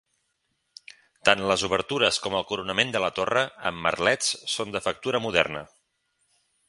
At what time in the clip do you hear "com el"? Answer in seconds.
2.23-2.47